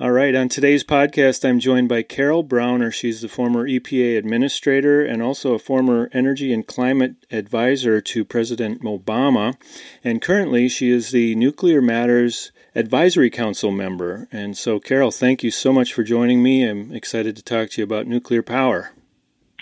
All 0.00 0.12
right, 0.12 0.34
on 0.34 0.48
today's 0.48 0.82
podcast, 0.82 1.46
I'm 1.46 1.60
joined 1.60 1.90
by 1.90 2.02
Carol 2.02 2.42
Browner. 2.42 2.90
She's 2.90 3.20
the 3.20 3.28
former 3.28 3.68
EPA 3.68 4.16
administrator 4.16 5.04
and 5.04 5.22
also 5.22 5.52
a 5.52 5.58
former 5.58 6.08
energy 6.14 6.54
and 6.54 6.66
climate 6.66 7.16
advisor 7.30 8.00
to 8.00 8.24
President 8.24 8.80
Obama. 8.80 9.56
And 10.02 10.22
currently, 10.22 10.70
she 10.70 10.88
is 10.88 11.10
the 11.10 11.34
Nuclear 11.34 11.82
Matters 11.82 12.50
Advisory 12.74 13.28
Council 13.28 13.70
member. 13.70 14.26
And 14.32 14.56
so, 14.56 14.80
Carol, 14.80 15.10
thank 15.10 15.42
you 15.42 15.50
so 15.50 15.70
much 15.70 15.92
for 15.92 16.02
joining 16.02 16.42
me. 16.42 16.66
I'm 16.66 16.92
excited 16.92 17.36
to 17.36 17.42
talk 17.42 17.68
to 17.72 17.82
you 17.82 17.84
about 17.84 18.06
nuclear 18.06 18.42
power. 18.42 18.92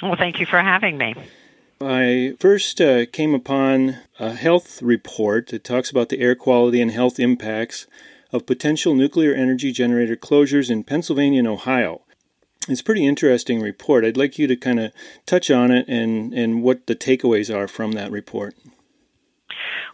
Well, 0.01 0.15
thank 0.15 0.39
you 0.39 0.47
for 0.47 0.61
having 0.61 0.99
me. 0.99 1.17
I 1.81 2.35
first 2.39 2.81
uh, 2.81 3.07
came 3.07 3.35
upon 3.35 3.97
a 4.21 4.35
health 4.35 4.83
report 4.83 5.49
that 5.49 5.65
talks 5.65 5.91
about 5.91 6.11
the 6.11 6.21
air 6.21 6.37
quality 6.37 6.81
and 6.81 6.93
health 6.93 7.19
impacts 7.19 7.89
of 8.33 8.47
potential 8.47 8.95
nuclear 8.95 9.33
energy 9.33 9.73
generator 9.73 10.17
closures 10.17 10.71
in 10.71 10.85
Pennsylvania 10.85 11.41
and 11.41 11.49
Ohio. 11.49 12.03
It's 12.69 12.81
a 12.83 12.85
pretty 12.85 13.07
interesting 13.07 13.61
report. 13.61 14.05
I'd 14.05 14.17
like 14.17 14.39
you 14.39 14.47
to 14.47 14.57
kind 14.57 14.79
of 14.79 14.93
touch 15.25 15.51
on 15.51 15.71
it 15.71 15.89
and, 15.89 16.35
and 16.35 16.63
what 16.63 16.87
the 16.87 16.95
takeaways 16.95 17.55
are 17.55 17.67
from 17.67 17.93
that 17.93 18.11
report. 18.11 18.55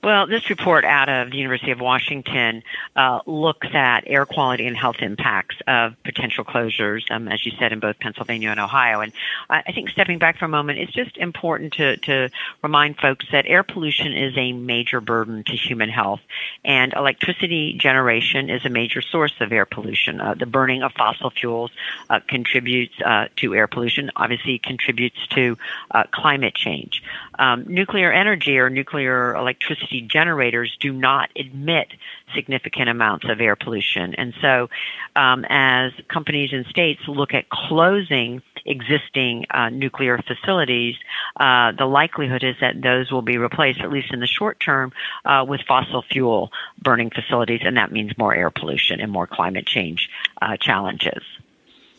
Well, 0.04 0.26
this 0.26 0.50
report 0.50 0.84
out 0.84 1.08
of 1.08 1.30
the 1.30 1.38
University 1.38 1.70
of 1.70 1.80
Washington 1.80 2.62
uh, 2.94 3.20
looks 3.24 3.68
at 3.72 4.02
air 4.06 4.26
quality 4.26 4.66
and 4.66 4.76
health 4.76 4.96
impacts 4.98 5.56
of 5.66 5.94
potential 6.04 6.44
closures, 6.44 7.10
um, 7.10 7.26
as 7.26 7.46
you 7.46 7.52
said, 7.58 7.72
in 7.72 7.80
both 7.80 7.98
Pennsylvania 8.00 8.50
and 8.50 8.60
Ohio. 8.60 9.00
And 9.00 9.14
I, 9.48 9.72
think 9.72 9.88
stepping 9.88 10.18
back 10.18 10.36
for 10.36 10.44
a 10.44 10.48
moment, 10.48 10.78
it's 10.78 10.92
just 10.92 11.16
important 11.16 11.72
to, 11.74 11.96
to 11.96 12.28
remind 12.62 12.98
folks 12.98 13.24
that 13.32 13.46
air 13.46 13.62
pollution 13.62 14.12
is 14.12 14.36
a 14.36 14.52
major 14.52 15.00
burden 15.00 15.42
to 15.44 15.56
human 15.56 15.88
health, 15.88 16.20
and 16.66 16.92
electricity 16.92 17.72
generation 17.72 18.50
is 18.50 18.66
a 18.66 18.70
major 18.70 19.00
source 19.00 19.32
of 19.40 19.52
air 19.52 19.64
pollution. 19.64 20.20
Uh, 20.20 20.34
the 20.34 20.44
burning 20.44 20.82
of 20.82 20.92
fossil 20.92 21.30
fuels 21.30 21.70
uh, 22.10 22.20
contributes 22.28 22.92
uh, 23.00 23.28
to 23.36 23.54
air 23.54 23.68
pollution, 23.68 24.10
obviously 24.16 24.58
contributes 24.58 25.26
to 25.28 25.56
uh, 25.92 26.02
climate 26.10 26.54
change. 26.54 27.02
Um, 27.38 27.64
nuclear 27.66 28.12
energy 28.12 28.58
or 28.58 28.68
nuclear 28.68 29.34
electricity 29.34 29.93
generators 30.00 30.76
do 30.80 30.92
not 30.92 31.30
emit 31.34 31.88
significant 32.34 32.88
amounts 32.88 33.26
of 33.28 33.40
air 33.40 33.56
pollution. 33.56 34.14
And 34.14 34.34
so, 34.40 34.68
um, 35.16 35.44
as 35.48 35.92
companies 36.08 36.52
and 36.52 36.66
states 36.66 37.00
look 37.06 37.34
at 37.34 37.48
closing 37.48 38.42
existing 38.66 39.44
uh, 39.50 39.68
nuclear 39.68 40.18
facilities, 40.18 40.96
uh, 41.36 41.72
the 41.72 41.84
likelihood 41.84 42.42
is 42.42 42.56
that 42.60 42.80
those 42.80 43.10
will 43.12 43.22
be 43.22 43.36
replaced, 43.36 43.80
at 43.80 43.90
least 43.90 44.12
in 44.12 44.20
the 44.20 44.26
short 44.26 44.58
term, 44.58 44.92
uh, 45.24 45.44
with 45.46 45.60
fossil 45.68 46.02
fuel 46.02 46.50
burning 46.80 47.10
facilities, 47.10 47.60
and 47.64 47.76
that 47.76 47.92
means 47.92 48.16
more 48.16 48.34
air 48.34 48.50
pollution 48.50 49.00
and 49.00 49.12
more 49.12 49.26
climate 49.26 49.66
change 49.66 50.08
uh, 50.40 50.56
challenges. 50.56 51.22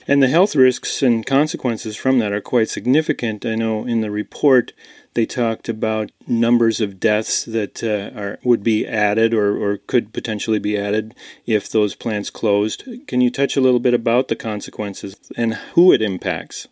And 0.08 0.22
the 0.22 0.28
health 0.28 0.56
risks 0.56 1.02
and 1.02 1.26
consequences 1.26 1.96
from 1.96 2.20
that 2.20 2.32
are 2.32 2.42
quite 2.42 2.70
significant. 2.70 3.46
I 3.46 3.56
know 3.56 3.86
in 3.86 4.02
the 4.02 4.12
report 4.12 4.72
they 5.16 5.26
talked 5.26 5.68
about 5.68 6.12
numbers 6.28 6.80
of 6.80 7.00
deaths 7.00 7.44
that 7.46 7.84
uh, 7.84 8.18
are 8.18 8.40
would 8.44 8.64
be 8.64 8.86
added 8.86 9.34
or, 9.34 9.58
or 9.58 9.78
could 9.78 10.14
potentially 10.14 10.60
be 10.60 10.78
added 10.78 11.16
if 11.46 11.70
those 11.70 11.96
plants 11.96 12.30
closed. 12.30 12.84
Can 13.08 13.22
you 13.22 13.32
touch 13.32 13.58
a 13.58 13.62
little 13.62 13.80
bit 13.80 13.94
about 13.94 14.28
the 14.28 14.36
consequences 14.36 15.16
and 15.36 15.56
who 15.74 15.92
it 15.92 16.02
impacts? 16.02 16.68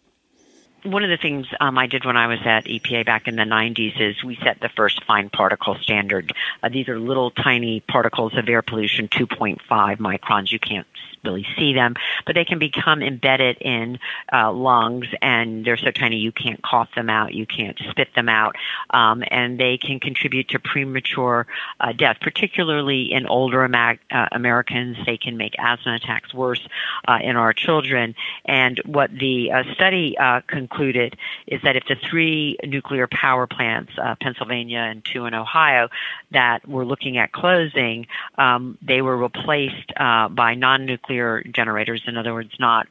one 0.86 1.04
of 1.04 1.10
the 1.10 1.18
things 1.18 1.48
um, 1.60 1.78
I 1.78 1.88
did 1.88 2.06
when 2.06 2.18
I 2.18 2.28
was 2.28 2.40
at 2.46 2.66
EPA 2.66 3.06
back 3.06 3.28
in 3.28 3.36
the 3.36 3.44
90s 3.44 4.00
is 4.00 4.24
we 4.24 4.38
set 4.44 4.60
the 4.60 4.70
first 4.70 5.04
fine 5.06 5.30
particle 5.30 5.76
standard. 5.82 6.34
Uh, 6.62 6.70
these 6.70 6.90
are 6.90 7.00
little 7.00 7.32
tiny 7.32 7.80
particles 7.80 8.38
of 8.38 8.50
air 8.50 8.62
pollution, 8.62 9.08
2.5 9.08 9.60
microns. 9.98 10.52
You 10.52 10.60
can't 10.60 10.88
really 11.24 11.46
see 11.58 11.74
them, 11.74 11.96
but 12.26 12.36
they 12.36 12.46
can 12.46 12.60
become 12.60 13.02
embedded 13.02 13.58
in 13.62 14.00
uh, 14.32 14.52
lungs, 14.52 15.08
and 15.22 15.66
they're 15.66 15.78
so 15.78 15.92
tiny 15.92 16.18
you 16.18 16.32
can't 16.32 16.62
cough 16.62 16.90
them 16.96 17.10
out, 17.10 17.34
you 17.34 17.46
can't 17.46 17.80
spit 17.90 18.10
them 18.16 18.30
out, 18.30 18.56
um, 18.90 19.24
and 19.28 19.60
they 19.60 19.78
can 19.78 20.00
contribute 20.00 20.50
to 20.50 20.60
premature 20.60 21.48
uh, 21.80 21.94
death, 21.94 22.18
particularly 22.22 23.12
in 23.12 23.26
older 23.28 23.64
uh, 23.64 23.96
Americans. 24.32 24.98
They 25.06 25.18
can 25.18 25.38
make 25.38 25.54
asthma 25.58 25.96
attacks 25.96 26.34
worse 26.34 26.62
uh, 27.08 27.20
in 27.22 27.36
our 27.36 27.54
children. 27.54 28.16
And 28.46 28.82
what 28.86 29.12
the 29.12 29.52
uh, 29.52 29.64
study 29.74 30.18
uh, 30.18 30.42
concluded 30.48 31.18
is 31.48 31.62
that 31.64 31.76
if 31.76 31.86
the 31.88 31.96
three 31.96 32.58
nuclear 32.66 33.08
power 33.08 33.48
plants, 33.48 33.94
Pennsylvania 34.20 34.80
and 34.80 35.04
two 35.06 35.26
in 35.26 35.34
Ohio, 35.34 35.90
that 36.32 36.68
were 36.68 36.86
looking 36.86 37.18
at 37.18 37.32
closing, 37.32 38.08
um, 38.38 38.78
they 38.82 39.02
were 39.02 39.18
replaced 39.18 39.94
by 39.96 40.56
non-nuclear 40.56 41.13
nuclear 41.14 41.44
generators, 41.54 42.02
in 42.08 42.18
other 42.18 42.34
words, 42.34 42.52
not 42.60 42.88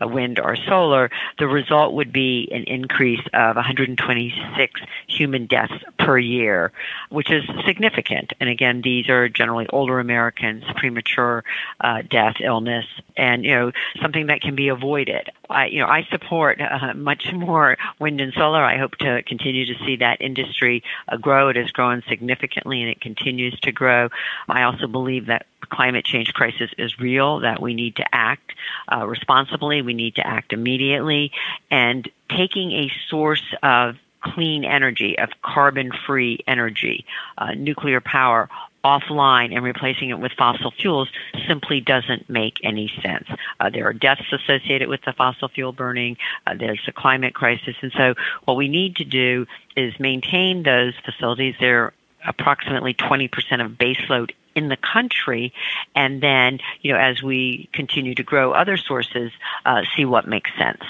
wind 0.00 0.38
or 0.38 0.56
solar, 0.56 1.10
the 1.38 1.46
result 1.46 1.94
would 1.94 2.12
be 2.12 2.48
an 2.52 2.64
increase 2.64 3.24
of 3.32 3.56
126 3.56 4.80
human 5.06 5.46
deaths 5.46 5.72
per 5.98 6.18
year, 6.18 6.72
which 7.10 7.30
is 7.30 7.44
significant. 7.64 8.32
And 8.40 8.48
again, 8.48 8.82
these 8.82 9.08
are 9.08 9.28
generally 9.28 9.66
older 9.68 10.00
Americans, 10.00 10.64
premature 10.76 11.44
uh, 11.80 12.02
death, 12.02 12.36
illness, 12.40 12.86
and 13.16 13.44
you 13.44 13.54
know 13.54 13.72
something 14.00 14.26
that 14.26 14.40
can 14.40 14.54
be 14.54 14.68
avoided. 14.68 15.30
I, 15.50 15.66
you 15.66 15.80
know, 15.80 15.86
I 15.86 16.04
support 16.10 16.60
uh, 16.60 16.94
much 16.94 17.32
more 17.32 17.76
wind 18.00 18.20
and 18.20 18.32
solar. 18.32 18.62
I 18.62 18.76
hope 18.78 18.96
to 18.98 19.22
continue 19.22 19.66
to 19.66 19.84
see 19.84 19.96
that 19.96 20.20
industry 20.20 20.82
uh, 21.08 21.16
grow. 21.16 21.48
It 21.48 21.56
has 21.56 21.70
grown 21.70 22.02
significantly, 22.08 22.80
and 22.82 22.90
it 22.90 23.00
continues 23.00 23.58
to 23.60 23.72
grow. 23.72 24.08
I 24.48 24.62
also 24.62 24.86
believe 24.86 25.26
that 25.26 25.46
climate 25.70 26.04
change 26.04 26.32
crisis 26.34 26.70
is 26.78 26.98
real. 26.98 27.40
That 27.40 27.60
we 27.60 27.74
need 27.74 27.96
to 27.96 28.04
act 28.14 28.52
uh, 28.90 29.06
responsibly. 29.06 29.82
We 29.84 29.94
need 29.94 30.16
to 30.16 30.26
act 30.26 30.52
immediately, 30.52 31.32
and 31.70 32.08
taking 32.28 32.72
a 32.72 32.92
source 33.08 33.44
of 33.62 33.96
clean 34.20 34.64
energy, 34.64 35.18
of 35.18 35.30
carbon 35.42 35.92
free 36.06 36.38
energy, 36.46 37.04
uh, 37.36 37.52
nuclear 37.52 38.00
power 38.00 38.48
offline 38.84 39.54
and 39.54 39.64
replacing 39.64 40.10
it 40.10 40.18
with 40.18 40.32
fossil 40.32 40.70
fuels 40.70 41.08
simply 41.48 41.80
doesn't 41.80 42.28
make 42.28 42.58
any 42.62 42.92
sense. 43.02 43.26
Uh, 43.58 43.70
there 43.70 43.86
are 43.88 43.94
deaths 43.94 44.30
associated 44.30 44.88
with 44.88 45.00
the 45.02 45.12
fossil 45.12 45.48
fuel 45.48 45.72
burning. 45.72 46.16
Uh, 46.46 46.54
there's 46.54 46.82
a 46.86 46.92
climate 46.92 47.34
crisis. 47.34 47.74
And 47.80 47.92
so 47.92 48.14
what 48.44 48.56
we 48.56 48.68
need 48.68 48.96
to 48.96 49.04
do 49.04 49.46
is 49.74 49.98
maintain 49.98 50.62
those 50.62 50.92
facilities. 51.04 51.54
They're 51.58 51.94
approximately 52.26 52.94
20% 52.94 53.64
of 53.64 53.72
baseload 53.72 54.32
in 54.54 54.68
the 54.68 54.76
country, 54.76 55.52
and 55.94 56.22
then, 56.22 56.60
you 56.80 56.92
know, 56.92 56.98
as 56.98 57.22
we 57.22 57.68
continue 57.72 58.14
to 58.14 58.22
grow 58.22 58.52
other 58.52 58.76
sources, 58.76 59.32
uh, 59.64 59.82
see 59.96 60.04
what 60.04 60.26
makes 60.28 60.50
sense. 60.58 60.82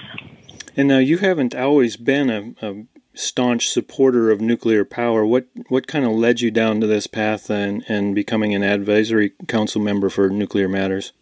And 0.77 0.89
now 0.89 0.99
you 0.99 1.19
haven't 1.19 1.55
always 1.55 1.97
been 1.97 2.31
a, 2.31 2.67
a 2.67 2.85
staunch 3.15 3.69
supporter 3.69 4.31
of 4.31 4.41
nuclear 4.41 4.85
power. 4.85 5.25
What 5.25 5.47
what 5.69 5.87
kind 5.87 6.05
of 6.05 6.13
led 6.13 6.41
you 6.41 6.51
down 6.51 6.81
to 6.81 6.87
this 6.87 7.07
path 7.07 7.49
and, 7.49 7.85
and 7.89 8.15
becoming 8.15 8.55
an 8.55 8.63
advisory 8.63 9.33
council 9.47 9.81
member 9.81 10.09
for 10.09 10.29
nuclear 10.29 10.69
matters? 10.69 11.13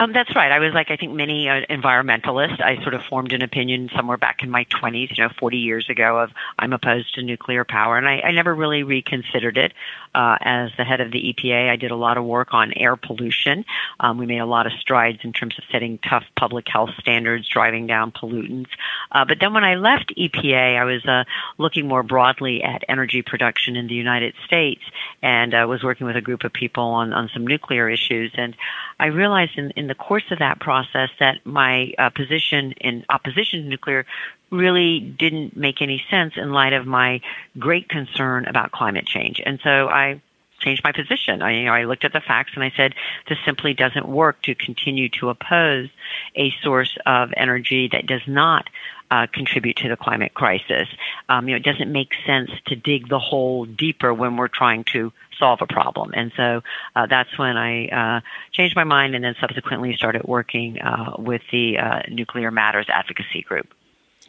Um, 0.00 0.14
that's 0.14 0.34
right. 0.34 0.50
I 0.50 0.60
was 0.60 0.72
like, 0.72 0.90
I 0.90 0.96
think 0.96 1.12
many 1.12 1.46
uh, 1.46 1.60
environmentalists. 1.68 2.62
I 2.62 2.82
sort 2.82 2.94
of 2.94 3.02
formed 3.02 3.34
an 3.34 3.42
opinion 3.42 3.90
somewhere 3.94 4.16
back 4.16 4.42
in 4.42 4.48
my 4.48 4.64
20s, 4.64 5.14
you 5.14 5.22
know, 5.22 5.28
40 5.38 5.58
years 5.58 5.90
ago, 5.90 6.20
of 6.20 6.30
I'm 6.58 6.72
opposed 6.72 7.16
to 7.16 7.22
nuclear 7.22 7.66
power, 7.66 7.98
and 7.98 8.08
I, 8.08 8.20
I 8.20 8.30
never 8.32 8.54
really 8.54 8.82
reconsidered 8.82 9.58
it. 9.58 9.74
Uh, 10.12 10.36
as 10.40 10.70
the 10.76 10.84
head 10.84 11.00
of 11.00 11.12
the 11.12 11.32
EPA, 11.32 11.70
I 11.70 11.76
did 11.76 11.92
a 11.92 11.96
lot 11.96 12.16
of 12.16 12.24
work 12.24 12.52
on 12.52 12.72
air 12.72 12.96
pollution. 12.96 13.64
Um, 14.00 14.18
we 14.18 14.26
made 14.26 14.38
a 14.38 14.46
lot 14.46 14.66
of 14.66 14.72
strides 14.80 15.20
in 15.22 15.32
terms 15.32 15.56
of 15.56 15.64
setting 15.70 15.98
tough 15.98 16.24
public 16.34 16.66
health 16.66 16.90
standards, 16.98 17.46
driving 17.46 17.86
down 17.86 18.10
pollutants. 18.10 18.70
Uh, 19.12 19.24
but 19.24 19.38
then 19.38 19.54
when 19.54 19.62
I 19.64 19.76
left 19.76 20.12
EPA, 20.16 20.78
I 20.80 20.84
was 20.84 21.04
uh, 21.04 21.24
looking 21.58 21.86
more 21.86 22.02
broadly 22.02 22.62
at 22.64 22.82
energy 22.88 23.22
production 23.22 23.76
in 23.76 23.86
the 23.86 23.94
United 23.94 24.34
States, 24.46 24.82
and 25.22 25.54
uh, 25.54 25.66
was 25.68 25.84
working 25.84 26.06
with 26.06 26.16
a 26.16 26.22
group 26.22 26.42
of 26.42 26.52
people 26.52 26.84
on 26.84 27.12
on 27.12 27.28
some 27.32 27.46
nuclear 27.46 27.88
issues, 27.88 28.32
and 28.34 28.56
I 28.98 29.06
realized 29.06 29.58
in, 29.58 29.70
in 29.76 29.89
the 29.90 29.94
course 29.96 30.30
of 30.30 30.38
that 30.38 30.60
process 30.60 31.10
that 31.18 31.44
my 31.44 31.92
uh, 31.98 32.10
position 32.10 32.70
in 32.80 33.04
opposition 33.08 33.64
to 33.64 33.68
nuclear 33.68 34.06
really 34.52 35.00
didn't 35.00 35.56
make 35.56 35.82
any 35.82 36.00
sense 36.08 36.34
in 36.36 36.52
light 36.52 36.72
of 36.72 36.86
my 36.86 37.20
great 37.58 37.88
concern 37.88 38.46
about 38.46 38.70
climate 38.70 39.04
change. 39.04 39.42
And 39.44 39.58
so 39.64 39.88
I 39.88 40.22
changed 40.60 40.84
my 40.84 40.92
position. 40.92 41.42
I, 41.42 41.52
you 41.52 41.64
know, 41.64 41.72
I 41.72 41.84
looked 41.84 42.04
at 42.04 42.12
the 42.12 42.20
facts 42.20 42.52
and 42.54 42.62
I 42.62 42.72
said, 42.76 42.94
this 43.28 43.38
simply 43.44 43.74
doesn't 43.74 44.06
work 44.06 44.42
to 44.42 44.54
continue 44.54 45.08
to 45.20 45.30
oppose 45.30 45.88
a 46.34 46.52
source 46.62 46.96
of 47.06 47.30
energy 47.36 47.88
that 47.92 48.06
does 48.06 48.22
not 48.26 48.68
uh, 49.10 49.26
contribute 49.32 49.76
to 49.78 49.88
the 49.88 49.96
climate 49.96 50.34
crisis. 50.34 50.88
Um, 51.28 51.48
you 51.48 51.54
know, 51.54 51.56
it 51.56 51.64
doesn't 51.64 51.90
make 51.90 52.12
sense 52.26 52.50
to 52.66 52.76
dig 52.76 53.08
the 53.08 53.18
hole 53.18 53.64
deeper 53.64 54.14
when 54.14 54.36
we're 54.36 54.48
trying 54.48 54.84
to 54.92 55.12
solve 55.38 55.60
a 55.62 55.66
problem. 55.66 56.12
And 56.14 56.30
so 56.36 56.62
uh, 56.94 57.06
that's 57.06 57.36
when 57.36 57.56
I 57.56 57.88
uh, 57.88 58.20
changed 58.52 58.76
my 58.76 58.84
mind 58.84 59.14
and 59.14 59.24
then 59.24 59.34
subsequently 59.40 59.96
started 59.96 60.22
working 60.24 60.80
uh, 60.80 61.14
with 61.18 61.42
the 61.50 61.78
uh, 61.78 62.02
Nuclear 62.08 62.50
Matters 62.50 62.86
Advocacy 62.88 63.42
Group. 63.42 63.74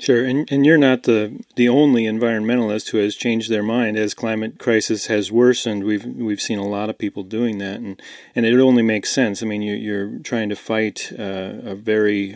Sure, 0.02 0.26
and, 0.26 0.52
and 0.52 0.66
you're 0.66 0.80
not 0.80 1.04
the 1.04 1.44
the 1.56 1.70
only 1.70 2.06
environmentalist 2.06 2.90
who 2.90 2.98
has 2.98 3.16
changed 3.16 3.52
their 3.52 3.62
mind 3.62 3.98
as 3.98 4.16
climate 4.16 4.58
crisis 4.58 5.06
has 5.06 5.32
worsened. 5.32 5.84
We've 5.84 6.04
we've 6.04 6.42
seen 6.42 6.58
a 6.58 6.68
lot 6.68 6.90
of 6.90 6.98
people 6.98 7.22
doing 7.22 7.60
that, 7.60 7.76
and 7.82 8.02
and 8.34 8.44
it 8.44 8.60
only 8.60 8.82
makes 8.82 9.12
sense. 9.12 9.44
I 9.44 9.46
mean, 9.46 9.62
you, 9.62 9.76
you're 9.76 10.18
trying 10.24 10.50
to 10.50 10.56
fight 10.56 11.14
uh, 11.20 11.54
a 11.64 11.76
very 11.76 12.36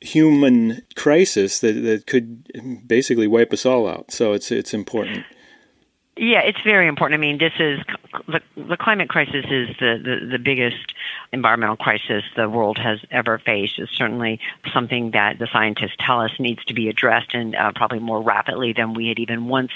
human 0.00 0.82
crisis 0.96 1.60
that, 1.60 1.74
that 1.74 2.08
could 2.08 2.88
basically 2.88 3.28
wipe 3.28 3.52
us 3.52 3.64
all 3.64 3.86
out. 3.86 4.10
So 4.10 4.32
it's 4.32 4.50
it's 4.50 4.74
important. 4.74 5.26
Yeah, 6.18 6.40
it's 6.40 6.60
very 6.62 6.88
important. 6.88 7.18
I 7.18 7.20
mean, 7.20 7.36
this 7.36 7.52
is 7.58 7.78
the, 8.26 8.40
the 8.56 8.78
climate 8.78 9.10
crisis 9.10 9.44
is 9.50 9.68
the, 9.78 10.00
the, 10.02 10.26
the 10.32 10.38
biggest 10.38 10.94
environmental 11.30 11.76
crisis 11.76 12.24
the 12.36 12.48
world 12.48 12.78
has 12.78 13.00
ever 13.10 13.38
faced. 13.38 13.78
It's 13.78 13.92
certainly 13.92 14.40
something 14.72 15.10
that 15.10 15.38
the 15.38 15.46
scientists 15.52 15.96
tell 15.98 16.22
us 16.22 16.30
needs 16.38 16.64
to 16.66 16.74
be 16.74 16.88
addressed 16.88 17.34
and 17.34 17.54
uh, 17.54 17.72
probably 17.74 17.98
more 17.98 18.22
rapidly 18.22 18.72
than 18.72 18.94
we 18.94 19.08
had 19.08 19.18
even 19.18 19.48
once 19.48 19.72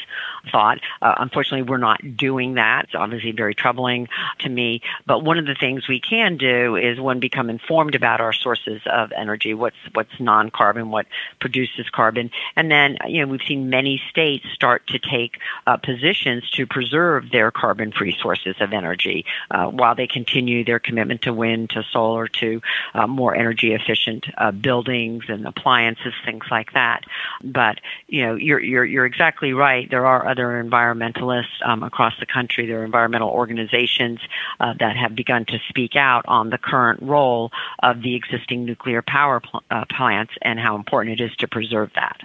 thought. 0.51 0.79
Uh, 1.03 1.15
unfortunately, 1.19 1.69
we're 1.69 1.77
not 1.77 2.17
doing 2.17 2.55
that. 2.55 2.85
It's 2.85 2.95
obviously 2.95 3.33
very 3.33 3.55
troubling 3.55 4.09
to 4.39 4.49
me. 4.49 4.81
But 5.05 5.23
one 5.23 5.37
of 5.37 5.45
the 5.45 5.55
things 5.55 5.89
we 5.89 6.01
can 6.01 6.39
do 6.39 6.75
is 6.75 6.99
one 6.99 7.21
become 7.21 7.51
informed 7.51 7.95
about 7.95 8.23
our 8.23 8.33
sources 8.33 8.81
of 8.87 9.13
energy. 9.13 9.53
What's 9.53 9.77
what's 9.93 10.19
non-carbon, 10.19 10.91
what 10.91 11.05
produces 11.39 11.91
carbon, 11.91 12.31
and 12.57 12.71
then 12.71 12.97
you 13.07 13.21
know 13.21 13.31
we've 13.31 13.43
seen 13.47 13.69
many 13.69 14.01
states 14.09 14.47
start 14.55 14.87
to 14.87 14.99
take 14.99 15.39
uh, 15.67 15.77
positions 15.77 16.30
to 16.57 16.67
preserve 16.67 17.31
their 17.31 17.51
carbon 17.51 17.93
free 17.93 18.17
sources 18.21 18.57
of 18.61 18.73
energy 18.73 19.25
uh, 19.51 19.67
while 19.67 19.95
they 19.95 20.07
continue 20.07 20.65
their 20.65 20.79
commitment 20.79 21.23
to 21.23 21.33
wind, 21.33 21.71
to 21.71 21.83
solar, 21.93 22.29
to 22.29 22.61
uh, 22.95 23.07
more 23.07 23.35
energy 23.35 23.73
efficient 23.73 24.27
uh, 24.39 24.51
buildings 24.51 25.25
and 25.29 25.47
appliances, 25.47 26.15
things 26.25 26.45
like 26.51 26.73
that. 26.73 27.01
But, 27.43 27.81
you 28.07 28.23
know, 28.25 28.35
you're, 28.35 28.61
you're, 28.61 28.85
you're 28.85 29.07
exactly 29.07 29.53
right. 29.53 29.91
There 29.91 30.07
are 30.07 30.29
other 30.29 30.63
environmentalists 30.63 31.59
um, 31.65 31.83
across 31.83 32.15
the 32.21 32.27
country, 32.27 32.67
there 32.67 32.81
are 32.81 32.85
environmental 32.85 33.31
organizations 33.31 34.21
uh, 34.61 34.75
that 34.79 34.97
have 34.97 35.15
begun 35.15 35.45
to 35.47 35.59
speak 35.69 35.97
out 35.97 36.25
on 36.29 36.51
the 36.51 36.59
current 36.59 37.03
role 37.03 37.51
of 37.83 38.03
the 38.03 38.15
existing 38.15 38.65
nuclear 38.65 39.03
power 39.03 39.41
pl- 39.41 39.63
uh, 39.71 39.85
plants 39.97 40.33
and 40.43 40.59
how 40.59 40.77
important 40.77 41.21
it 41.21 41.25
is 41.25 41.35
to 41.37 41.49
preserve 41.49 41.91
that. 41.95 42.21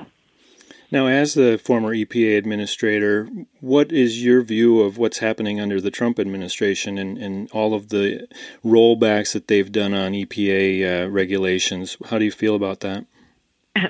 Now, 0.91 1.07
as 1.07 1.33
the 1.33 1.57
former 1.57 1.95
EPA 1.95 2.37
administrator, 2.37 3.27
what 3.59 3.91
is 3.91 4.23
your 4.23 4.41
view 4.41 4.81
of 4.81 4.97
what's 4.97 5.17
happening 5.17 5.59
under 5.59 5.81
the 5.81 5.91
Trump 5.91 6.19
administration 6.19 6.97
and, 6.97 7.17
and 7.17 7.49
all 7.51 7.73
of 7.73 7.89
the 7.89 8.27
rollbacks 8.63 9.33
that 9.33 9.47
they've 9.47 9.71
done 9.71 9.93
on 9.93 10.13
EPA 10.13 11.05
uh, 11.05 11.09
regulations? 11.09 11.97
How 12.05 12.19
do 12.19 12.25
you 12.25 12.31
feel 12.31 12.55
about 12.55 12.81
that? 12.81 13.05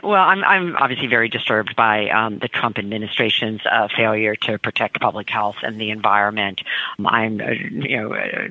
Well, 0.04 0.16
I'm 0.16 0.44
I'm 0.44 0.76
obviously 0.78 1.06
very 1.06 1.30
disturbed 1.30 1.76
by 1.76 2.10
um, 2.10 2.40
the 2.40 2.48
Trump 2.48 2.80
administration's 2.80 3.62
uh, 3.72 3.88
failure 3.96 4.36
to 4.36 4.58
protect 4.58 5.00
public 5.00 5.30
health 5.30 5.58
and 5.62 5.80
the 5.80 5.92
environment. 5.92 6.62
I'm 7.06 7.40
uh, 7.40 7.52
you 7.52 7.98
know 7.98 8.14
uh, 8.16 8.48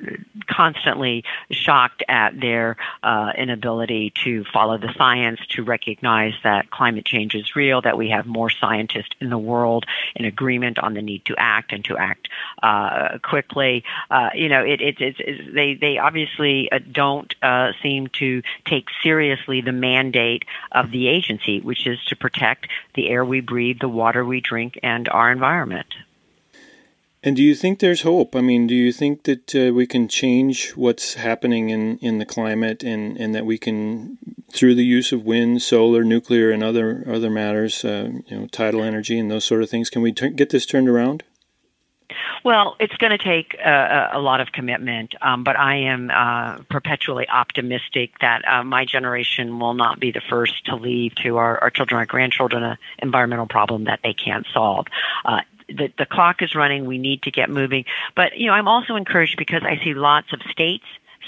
constantly 0.46 1.24
shocked 1.50 2.04
at 2.08 2.40
their 2.40 2.76
uh, 3.02 3.32
inability 3.36 4.12
to 4.22 4.44
follow 4.52 4.78
the 4.78 4.92
science, 4.96 5.40
to 5.50 5.64
recognize 5.64 6.34
that 6.44 6.70
climate 6.70 7.04
change 7.04 7.34
is 7.34 7.56
real, 7.56 7.82
that 7.82 7.98
we 7.98 8.10
have 8.10 8.26
more 8.26 8.48
scientists 8.48 9.16
in 9.20 9.28
the 9.28 9.38
world 9.38 9.86
in 10.14 10.26
agreement 10.26 10.78
on 10.78 10.94
the 10.94 11.02
need 11.02 11.24
to 11.24 11.34
act 11.36 11.72
and 11.72 11.84
to 11.86 11.96
act 11.96 12.28
uh, 12.62 13.18
quickly. 13.24 13.82
You 14.34 14.48
know, 14.48 14.62
it, 14.62 14.80
it, 14.80 15.00
it's, 15.00 15.18
it's 15.18 15.52
they 15.52 15.74
they 15.74 15.98
obviously 15.98 16.70
don't 16.92 17.34
seem 17.82 18.06
to 18.20 18.42
take 18.64 18.86
seriously 19.02 19.62
the 19.62 19.72
mandate 19.72 20.44
of 20.70 20.92
the 20.92 21.08
agency 21.08 21.23
agency, 21.24 21.60
which 21.60 21.86
is 21.86 21.98
to 22.06 22.16
protect 22.16 22.68
the 22.94 23.08
air 23.08 23.24
we 23.24 23.40
breathe, 23.40 23.78
the 23.80 23.88
water 23.88 24.24
we 24.24 24.40
drink, 24.40 24.78
and 24.82 25.08
our 25.08 25.30
environment. 25.30 25.86
And 27.22 27.36
do 27.36 27.42
you 27.42 27.54
think 27.54 27.78
there's 27.78 28.02
hope? 28.02 28.36
I 28.36 28.42
mean, 28.42 28.66
do 28.66 28.74
you 28.74 28.92
think 28.92 29.22
that 29.22 29.54
uh, 29.54 29.72
we 29.72 29.86
can 29.86 30.08
change 30.08 30.72
what's 30.72 31.14
happening 31.14 31.70
in, 31.70 31.96
in 31.98 32.18
the 32.18 32.26
climate 32.26 32.82
and, 32.82 33.16
and 33.16 33.34
that 33.34 33.46
we 33.46 33.56
can, 33.56 34.18
through 34.52 34.74
the 34.74 34.84
use 34.84 35.10
of 35.10 35.24
wind, 35.24 35.62
solar, 35.62 36.04
nuclear, 36.04 36.50
and 36.50 36.62
other 36.62 37.02
other 37.08 37.30
matters, 37.30 37.82
uh, 37.82 38.10
you 38.26 38.38
know, 38.38 38.46
tidal 38.48 38.82
energy 38.82 39.18
and 39.18 39.30
those 39.30 39.46
sort 39.46 39.62
of 39.62 39.70
things, 39.70 39.88
can 39.88 40.02
we 40.02 40.12
t- 40.12 40.28
get 40.30 40.50
this 40.50 40.66
turned 40.66 40.88
around? 40.88 41.22
Well, 42.44 42.76
it's 42.78 42.94
going 42.98 43.10
to 43.10 43.18
take 43.18 43.56
uh, 43.58 44.08
a 44.12 44.20
lot 44.20 44.42
of 44.42 44.52
commitment, 44.52 45.14
um, 45.22 45.44
but 45.44 45.58
I 45.58 45.76
am 45.76 46.10
uh, 46.10 46.58
perpetually 46.68 47.26
optimistic 47.26 48.18
that 48.20 48.46
uh, 48.46 48.62
my 48.62 48.84
generation 48.84 49.58
will 49.58 49.72
not 49.72 49.98
be 49.98 50.12
the 50.12 50.20
first 50.20 50.66
to 50.66 50.76
leave 50.76 51.14
to 51.22 51.38
our, 51.38 51.58
our 51.58 51.70
children, 51.70 51.98
our 51.98 52.04
grandchildren, 52.04 52.62
an 52.62 52.76
environmental 52.98 53.46
problem 53.46 53.84
that 53.84 54.00
they 54.04 54.12
can't 54.12 54.46
solve. 54.52 54.88
Uh, 55.24 55.40
the, 55.68 55.90
the 55.96 56.04
clock 56.04 56.42
is 56.42 56.54
running. 56.54 56.84
We 56.84 56.98
need 56.98 57.22
to 57.22 57.30
get 57.30 57.48
moving. 57.48 57.86
But, 58.14 58.36
you 58.36 58.48
know, 58.48 58.52
I'm 58.52 58.68
also 58.68 58.96
encouraged 58.96 59.38
because 59.38 59.62
I 59.62 59.82
see 59.82 59.94
lots 59.94 60.30
of 60.34 60.42
states 60.50 60.84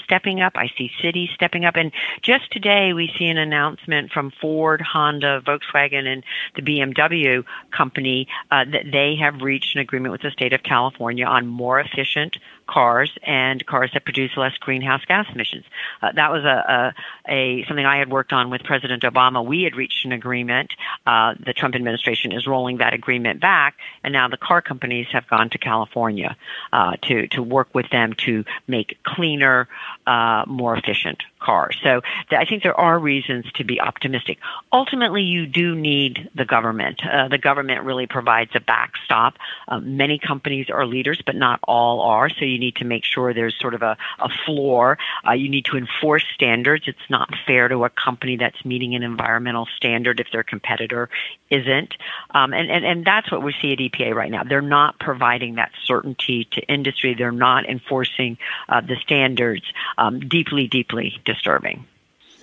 stepping 0.07 0.41
up. 0.41 0.53
I 0.55 0.71
see 0.77 0.89
cities 1.01 1.29
stepping 1.35 1.65
up. 1.65 1.75
And 1.75 1.91
just 2.21 2.49
today, 2.51 2.93
we 2.93 3.13
see 3.17 3.27
an 3.27 3.37
announcement 3.37 4.11
from 4.11 4.31
Ford, 4.31 4.81
Honda, 4.81 5.41
Volkswagen, 5.45 6.07
and 6.07 6.23
the 6.55 6.61
BMW 6.61 7.43
company 7.71 8.27
uh, 8.49 8.63
that 8.71 8.89
they 8.91 9.17
have 9.17 9.41
reached 9.41 9.75
an 9.75 9.81
agreement 9.81 10.13
with 10.13 10.21
the 10.21 10.31
state 10.31 10.53
of 10.53 10.63
California 10.63 11.25
on 11.25 11.45
more 11.45 11.79
efficient 11.79 12.37
cars 12.67 13.11
and 13.23 13.65
cars 13.65 13.91
that 13.93 14.03
produce 14.03 14.31
less 14.37 14.55
greenhouse 14.57 15.03
gas 15.05 15.25
emissions. 15.33 15.65
Uh, 16.01 16.11
that 16.13 16.31
was 16.31 16.43
a, 16.43 16.93
a, 17.27 17.33
a, 17.33 17.65
something 17.65 17.85
I 17.85 17.97
had 17.97 18.09
worked 18.09 18.33
on 18.33 18.49
with 18.49 18.63
President 18.63 19.03
Obama. 19.03 19.45
We 19.45 19.63
had 19.63 19.75
reached 19.75 20.05
an 20.05 20.11
agreement. 20.11 20.71
Uh, 21.05 21.35
the 21.39 21.53
Trump 21.53 21.75
administration 21.75 22.31
is 22.31 22.45
rolling 22.45 22.77
that 22.77 22.93
agreement 22.93 23.39
back, 23.41 23.75
and 24.03 24.13
now 24.13 24.27
the 24.27 24.37
car 24.37 24.61
companies 24.61 25.07
have 25.11 25.27
gone 25.27 25.49
to 25.51 25.57
California 25.57 26.35
uh, 26.71 26.97
to 27.03 27.27
to 27.27 27.41
work 27.41 27.73
with 27.73 27.89
them 27.89 28.13
to 28.25 28.43
make 28.67 28.97
cleaner, 29.03 29.67
uh, 30.05 30.43
more 30.47 30.75
efficient 30.75 31.23
cars. 31.47 31.77
So 31.81 32.01
I 32.31 32.43
think 32.43 32.63
there 32.63 32.77
are 32.77 32.99
reasons 32.99 33.45
to 33.53 33.63
be 33.63 33.79
optimistic. 33.79 34.37
Ultimately, 34.73 35.23
you 35.23 35.47
do 35.47 35.75
need 35.75 36.29
the 36.35 36.43
government. 36.43 36.99
Uh, 37.05 37.29
the 37.29 37.37
government 37.37 37.85
really 37.85 38.05
provides 38.05 38.51
a 38.53 38.59
backstop. 38.59 39.35
Um, 39.69 39.95
many 39.95 40.19
companies 40.19 40.69
are 40.69 40.85
leaders, 40.85 41.21
but 41.25 41.35
not 41.37 41.61
all 41.63 42.01
are. 42.01 42.29
So 42.29 42.43
you 42.43 42.59
need 42.59 42.75
to 42.77 42.85
make 42.85 43.05
sure 43.05 43.33
there's 43.33 43.57
sort 43.59 43.75
of 43.75 43.81
a, 43.81 43.95
a 44.19 44.29
floor. 44.45 44.97
Uh, 45.25 45.31
you 45.31 45.47
need 45.47 45.65
to 45.65 45.77
enforce 45.77 46.25
standards. 46.33 46.83
It's 46.85 47.09
not 47.09 47.29
fair 47.45 47.69
to 47.69 47.85
a 47.85 47.89
company 47.89 48.35
that's 48.35 48.65
meeting 48.65 48.93
an 48.95 49.03
environmental 49.03 49.67
standard 49.77 50.19
if 50.19 50.27
their 50.33 50.43
competitor 50.43 51.09
isn't. 51.49 51.93
Um, 52.31 52.53
and, 52.53 52.69
and, 52.69 52.83
and 52.85 53.05
that's 53.05 53.31
what 53.31 53.41
we 53.41 53.55
see 53.61 53.71
at 53.71 53.79
EPA 53.79 54.13
right 54.13 54.29
now. 54.29 54.43
They're 54.43 54.61
not 54.61 54.99
providing 54.99 55.55
that 55.55 55.71
certainty 55.85 56.45
to 56.51 56.61
industry. 56.61 57.15
They're 57.17 57.31
not 57.31 57.69
enforcing 57.69 58.37
uh, 58.67 58.81
the 58.81 58.97
standards. 59.01 59.63
Um, 59.97 60.19
deeply, 60.19 60.67
deeply 60.67 61.21
disturbing. 61.37 61.85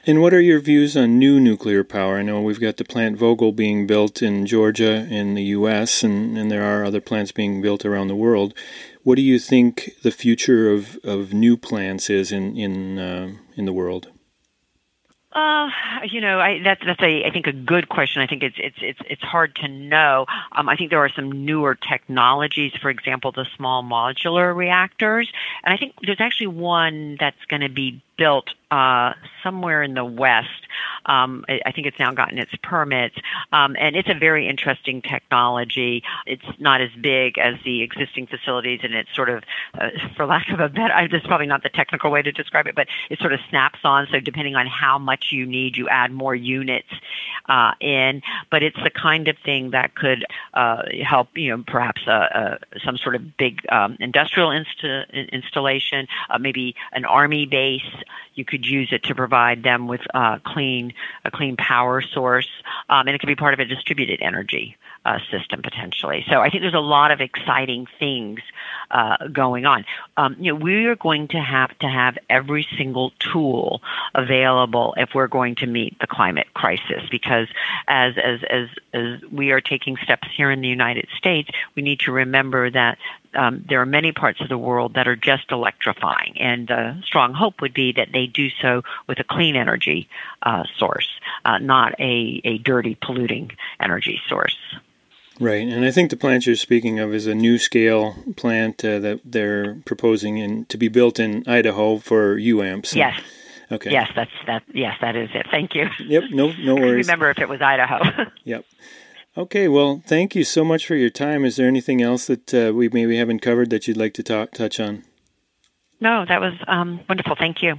And 0.06 0.20
what 0.20 0.35
are 0.35 0.41
your 0.41 0.61
views 0.61 0.96
on 0.99 1.19
new 1.19 1.41
nuclear 1.41 1.82
power? 1.82 2.19
I 2.19 2.22
know 2.22 2.43
we've 2.43 2.60
got 2.60 2.77
the 2.77 2.84
plant 2.84 3.19
Vogtle 3.19 3.56
being 3.56 3.86
built 3.86 4.22
in 4.22 4.44
Georgia 4.44 5.06
in 5.10 5.34
the 5.34 5.43
U.S., 5.58 6.03
and, 6.03 6.36
and 6.36 6.51
there 6.51 6.63
are 6.63 6.84
other 6.84 7.01
plants 7.01 7.32
being 7.32 7.63
built 7.63 7.86
around 7.86 8.08
the 8.08 8.17
world. 8.17 8.53
What 9.03 9.17
do 9.17 9.22
you 9.22 9.39
think 9.39 9.93
the 10.03 10.10
future 10.10 10.70
of, 10.70 10.98
of 11.05 11.32
new 11.32 11.56
plants 11.56 12.10
is 12.10 12.32
in 12.32 12.56
in 12.56 12.98
uh, 12.98 13.32
in 13.56 13.65
the 13.65 13.72
world? 13.72 14.08
Uh, 15.34 15.69
you 16.05 16.20
know, 16.20 16.39
I, 16.39 16.60
that's 16.63 16.81
that's 16.86 17.03
a 17.03 17.24
I 17.24 17.31
think 17.31 17.48
a 17.48 17.53
good 17.53 17.89
question. 17.89 18.22
I 18.22 18.29
think 18.29 18.44
it's 18.44 18.56
it's 18.58 18.79
it's 18.81 19.01
it's 19.10 19.22
hard 19.22 19.56
to 19.56 19.69
know. 19.69 20.27
Um, 20.53 20.69
I 20.69 20.77
think 20.77 20.91
there 20.91 21.05
are 21.05 21.08
some 21.08 21.44
newer 21.44 21.74
technologies, 21.74 22.72
for 22.81 22.89
example, 22.89 23.32
the 23.32 23.46
small 23.56 23.82
modular 23.82 24.55
reactors, 24.55 25.29
and 25.65 25.74
I 25.74 25.77
think 25.77 25.94
there's 26.03 26.20
actually 26.20 26.48
one 26.48 27.17
that's 27.19 27.44
going 27.48 27.63
to 27.63 27.69
be 27.69 28.01
built 28.17 28.51
uh, 28.71 29.13
somewhere 29.43 29.83
in 29.83 29.94
the 29.94 30.05
west. 30.05 30.49
Um, 31.06 31.44
I, 31.49 31.61
I 31.67 31.73
think 31.73 31.87
it's 31.87 31.99
now 31.99 32.13
gotten 32.13 32.39
its 32.39 32.53
permits, 32.63 33.15
um, 33.53 33.77
and 33.79 33.94
it's 33.94 34.09
a 34.09 34.15
very 34.15 34.49
interesting 34.49 35.03
technology. 35.03 36.03
It's 36.27 36.44
not 36.59 36.81
as 36.81 36.91
big 37.01 37.39
as 37.39 37.55
the 37.65 37.83
existing 37.83 38.27
facilities, 38.27 38.81
and 38.83 38.94
it's 38.94 39.15
sort 39.15 39.29
of, 39.29 39.44
uh, 39.75 39.91
for 40.17 40.27
lack 40.27 40.49
of 40.49 40.61
a 40.61 40.69
better, 40.69 41.06
this 41.09 41.21
is 41.21 41.27
probably 41.27 41.47
not 41.47 41.63
the 41.63 41.69
technical 41.69 42.11
way 42.11 42.23
to 42.23 42.33
describe 42.33 42.67
it, 42.67 42.75
but 42.75 42.89
it 43.11 43.19
sort 43.21 43.33
of 43.33 43.41
snaps 43.49 43.81
on. 43.85 44.09
So 44.11 44.19
depending 44.19 44.56
on 44.56 44.67
how 44.67 44.99
much 44.99 45.31
you 45.31 45.47
need, 45.47 45.77
you 45.77 45.89
add 45.89 46.11
more 46.11 46.35
units 46.35 46.89
uh, 47.49 47.73
in. 47.81 48.23
But 48.51 48.63
it's 48.63 48.83
the 48.83 48.91
kind 48.91 49.29
of 49.29 49.37
thing 49.44 49.71
that 49.71 49.94
could 49.94 50.25
uh, 50.55 50.83
help, 51.05 51.29
you 51.37 51.51
know, 51.51 51.63
perhaps 51.67 52.03
uh, 52.06 52.11
uh, 52.11 52.59
some 52.85 52.97
sort 52.97 53.15
of 53.15 53.37
big 53.37 53.61
um, 53.71 53.97
industrial 54.01 54.49
insta- 54.49 55.31
installation, 55.31 56.09
maybe 56.41 56.75
an 56.93 57.05
army 57.05 57.47
base 57.47 57.83
you 58.34 58.44
could 58.44 58.67
use 58.67 58.89
it 58.93 59.05
to 59.05 59.15
provide 59.15 59.63
them 59.63 59.87
with 59.89 60.01
uh, 60.13 60.39
clean 60.44 60.93
a 61.25 61.31
clean 61.31 61.56
power 61.56 62.03
source, 62.03 62.49
um, 62.89 63.06
and 63.06 63.15
it 63.15 63.20
can 63.20 63.29
be 63.29 63.37
part 63.37 63.55
of 63.55 63.61
a 63.61 63.65
distributed 63.65 64.20
energy 64.23 64.77
uh, 65.05 65.19
system 65.31 65.63
potentially. 65.63 66.25
So 66.31 66.41
I 66.41 66.51
think 66.51 66.63
there's 66.63 66.75
a 66.75 66.79
lot 66.79 67.11
of 67.11 67.20
exciting 67.20 67.87
things 67.99 68.41
uh, 68.91 69.29
going 69.29 69.67
on. 69.67 69.84
Um, 70.17 70.37
you 70.39 70.53
know, 70.53 70.58
we 70.58 70.87
are 70.87 70.96
going 70.96 71.29
to 71.29 71.41
have 71.41 71.77
to 71.81 71.89
have 71.89 72.17
every 72.31 72.67
single 72.77 73.13
tool 73.19 73.82
available 74.15 74.94
if 74.96 75.11
we're 75.15 75.29
going 75.29 75.56
to 75.56 75.67
meet 75.67 75.99
the 76.01 76.06
climate 76.06 76.46
crisis. 76.55 77.03
Because 77.11 77.49
as 77.87 78.15
as 78.17 78.41
as 78.49 78.69
as 78.93 79.31
we 79.31 79.51
are 79.51 79.61
taking 79.61 79.96
steps 80.03 80.29
here 80.37 80.51
in 80.51 80.61
the 80.61 80.69
United 80.69 81.08
States, 81.17 81.51
we 81.75 81.82
need 81.82 82.01
to 82.01 82.13
remember 82.13 82.70
that 82.70 82.99
um, 83.34 83.65
there 83.69 83.81
are 83.81 83.87
many 83.87 84.13
parts 84.13 84.41
of 84.41 84.49
the 84.49 84.58
world 84.58 84.94
that 84.94 85.08
are 85.08 85.17
just 85.17 85.51
electrifying, 85.51 86.37
and 86.39 86.70
a 86.70 87.01
strong 87.05 87.34
hope 87.34 87.61
would 87.61 87.75
be 87.75 87.93
that 87.96 88.08
they 88.13 88.27
do 88.27 88.48
so 88.63 88.82
with 89.06 89.19
a 89.19 89.24
clean 89.24 89.56
energy 89.56 90.08
uh, 90.43 90.65
source, 90.77 91.08
uh, 91.44 91.58
not 91.58 91.93
a, 92.01 92.41
a 92.44 92.58
dirty, 92.58 92.96
polluting 93.01 93.51
energy 93.81 94.20
source. 94.29 94.56
Right, 95.41 95.67
and 95.67 95.84
I 95.84 95.91
think 95.91 96.10
the 96.10 96.17
plant 96.17 96.46
you're 96.46 96.55
speaking 96.55 97.01
of 97.01 97.13
is 97.13 97.27
a 97.27 97.32
NuScale 97.32 98.36
plant 98.36 98.84
uh, 98.84 99.01
that 99.01 99.20
they're 99.24 99.74
proposing 99.84 100.39
in, 100.39 100.65
to 100.67 100.77
be 100.77 100.86
built 100.86 101.19
in 101.19 101.43
Idaho 101.48 101.98
for 101.98 102.36
UAMPS. 102.36 102.94
Yes. 102.94 103.20
Okay. 103.72 103.91
Yes, 103.91 104.10
that's 104.15 104.31
that. 104.46 104.63
Yes, 104.72 104.96
that 105.01 105.17
is 105.17 105.31
it. 105.34 105.46
Thank 105.51 105.74
you. 105.74 105.89
Yep. 105.98 106.24
No, 106.31 106.53
no 106.53 106.74
worries. 106.77 107.06
remember 107.06 107.31
if 107.31 107.39
it 107.39 107.48
was 107.48 107.60
Idaho. 107.60 108.31
yep. 108.44 108.65
Okay. 109.36 109.67
Well, 109.67 110.03
thank 110.06 110.36
you 110.36 110.44
so 110.44 110.65
much 110.65 110.86
for 110.86 110.94
your 110.94 111.10
time. 111.10 111.44
Is 111.44 111.56
there 111.56 111.67
anything 111.67 112.01
else 112.01 112.27
that 112.27 112.55
uh, 112.55 112.72
we 112.72 112.89
maybe 112.91 113.17
haven't 113.17 113.41
covered 113.41 113.70
that 113.70 113.89
you'd 113.89 113.96
like 113.96 114.15
to 114.15 114.22
talk 114.22 114.53
touch 114.53 114.79
on? 114.79 115.03
No, 116.05 116.27
that 116.29 116.39
was 116.39 116.53
um, 116.69 117.01
wonderful. 117.08 117.34
Thank 117.34 117.63
you. 117.63 117.77